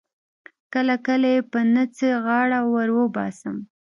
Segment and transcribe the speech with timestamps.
[0.73, 3.55] کله کله یې په نه څه غاړه ور وباسم.